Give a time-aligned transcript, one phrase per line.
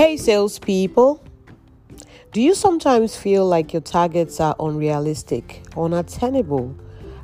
[0.00, 1.22] Hey, salespeople.
[2.32, 6.74] Do you sometimes feel like your targets are unrealistic, unattainable,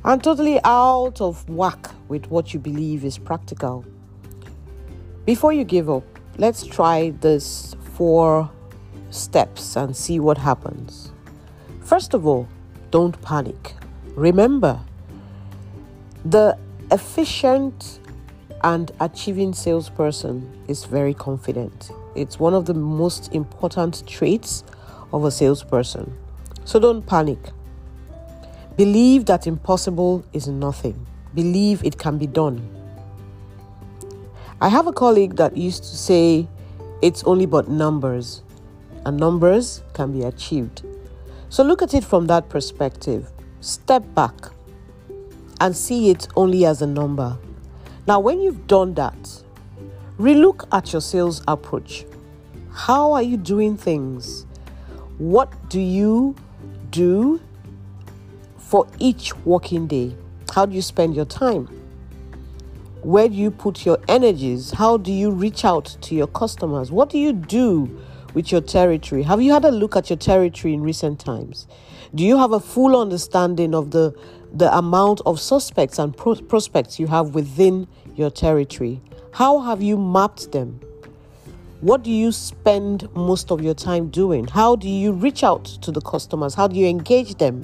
[0.05, 3.83] and totally out of whack with what you believe is practical?
[5.25, 6.03] Before you give up,
[6.37, 8.47] let's try this four
[9.09, 11.11] steps and see what happens.
[11.81, 12.47] First of all,
[12.91, 13.73] don't panic.
[14.13, 14.79] Remember,
[16.23, 16.55] the
[16.91, 18.01] efficient
[18.63, 21.89] and achieving salesperson is very confident.
[22.17, 24.63] It's one of the most important traits
[25.13, 26.17] of a salesperson.
[26.65, 27.37] So don't panic.
[28.75, 31.05] Believe that impossible is nothing.
[31.35, 32.67] Believe it can be done.
[34.59, 36.47] I have a colleague that used to say
[37.03, 38.41] it's only but numbers,
[39.05, 40.83] and numbers can be achieved.
[41.49, 43.31] So look at it from that perspective.
[43.61, 44.33] Step back
[45.61, 47.37] and see it only as a number.
[48.07, 49.43] Now, when you've done that,
[50.17, 52.05] relook at your sales approach.
[52.71, 54.45] How are you doing things?
[55.19, 56.35] What do you
[56.89, 57.39] do
[58.57, 60.15] for each working day?
[60.53, 61.67] How do you spend your time?
[63.03, 64.71] Where do you put your energies?
[64.71, 66.91] How do you reach out to your customers?
[66.91, 68.01] What do you do
[68.33, 69.23] with your territory?
[69.23, 71.67] Have you had a look at your territory in recent times?
[72.15, 74.15] Do you have a full understanding of the
[74.53, 79.01] the amount of suspects and pro- prospects you have within your territory?
[79.37, 80.79] How have you mapped them?
[81.81, 84.47] What do you spend most of your time doing?
[84.47, 86.55] How do you reach out to the customers?
[86.55, 87.63] How do you engage them?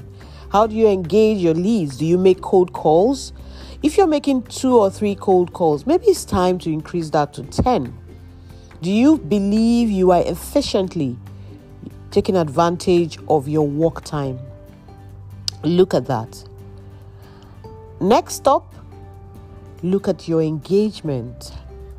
[0.51, 1.97] How do you engage your leads?
[1.97, 3.33] Do you make cold calls?
[3.81, 7.41] If you're making two or three cold calls, maybe it's time to increase that to
[7.41, 7.91] 10.
[8.83, 11.17] Do you believe you are efficiently
[12.11, 14.38] taking advantage of your work time?
[15.63, 16.47] Look at that.
[17.99, 18.75] Next up,
[19.81, 21.51] look at your engagement.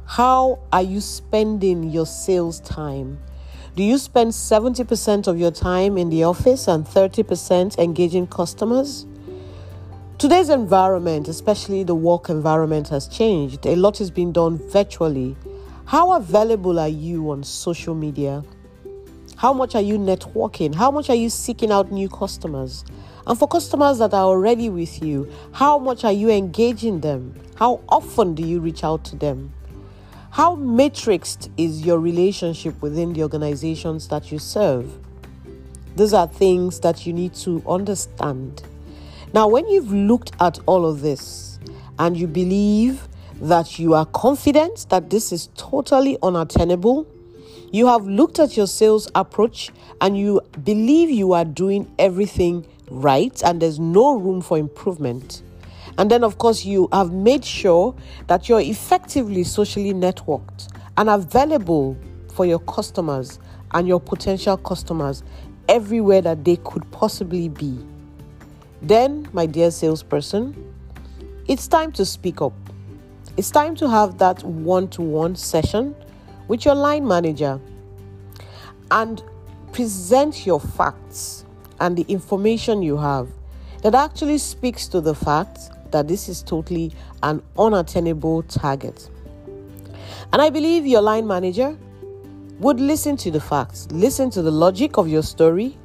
[0.07, 3.19] How are you spending your sales time?
[3.75, 9.07] Do you spend 70% of your time in the office and 30% engaging customers?
[10.19, 13.67] Today's environment, especially the work environment, has changed.
[13.67, 15.37] A lot is being done virtually.
[15.87, 18.45] How available are you on social media?
[19.37, 20.75] How much are you networking?
[20.75, 22.85] How much are you seeking out new customers?
[23.27, 27.35] And for customers that are already with you, how much are you engaging them?
[27.57, 29.53] How often do you reach out to them?
[30.35, 34.93] How matrixed is your relationship within the organizations that you serve?
[35.95, 38.65] These are things that you need to understand.
[39.33, 41.61] Now, when you've looked at all of this
[42.01, 43.07] and you believe
[43.43, 47.07] that you are confident that this is totally unattainable,
[47.71, 53.41] you have looked at your sales approach and you believe you are doing everything right
[53.45, 55.45] and there's no room for improvement.
[55.99, 57.95] And then, of course, you have made sure
[58.27, 61.97] that you're effectively socially networked and available
[62.33, 63.39] for your customers
[63.73, 65.23] and your potential customers
[65.69, 67.79] everywhere that they could possibly be.
[68.83, 70.55] Then, my dear salesperson,
[71.47, 72.53] it's time to speak up.
[73.37, 75.95] It's time to have that one to one session
[76.49, 77.61] with your line manager
[78.91, 79.23] and
[79.73, 81.45] present your facts
[81.81, 83.29] and the information you have
[83.83, 89.09] that actually speaks to the fact that this is totally an unattainable target.
[90.33, 91.79] And I believe your line manager
[92.59, 95.79] would listen to the facts, listen to the logic of your story,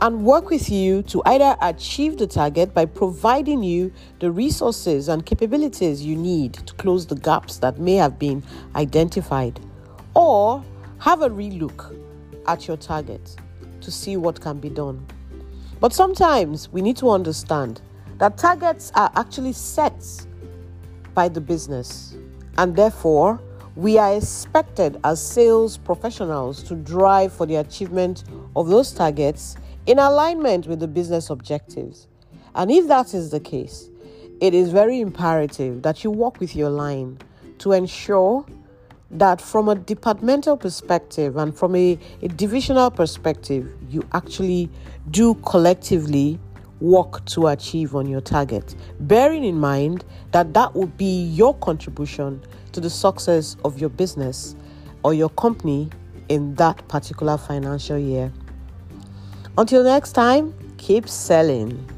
[0.00, 5.24] and work with you to either achieve the target by providing you the resources and
[5.24, 8.42] capabilities you need to close the gaps that may have been
[8.74, 9.60] identified,
[10.14, 10.64] or
[10.98, 11.96] have a relook
[12.48, 13.36] at your target
[13.80, 15.06] to see what can be done.
[15.78, 17.80] But sometimes we need to understand
[18.18, 20.04] that targets are actually set
[21.14, 22.16] by the business,
[22.58, 23.40] and therefore,
[23.74, 28.24] we are expected as sales professionals to drive for the achievement
[28.54, 29.56] of those targets
[29.86, 32.06] in alignment with the business objectives.
[32.54, 33.88] And if that is the case,
[34.40, 37.18] it is very imperative that you work with your line
[37.58, 38.44] to ensure
[39.10, 44.68] that from a departmental perspective and from a, a divisional perspective, you actually
[45.10, 46.38] do collectively
[46.82, 52.42] work to achieve on your target, bearing in mind that that will be your contribution
[52.72, 54.56] to the success of your business
[55.04, 55.88] or your company
[56.28, 58.32] in that particular financial year.
[59.56, 61.91] Until next time, keep selling.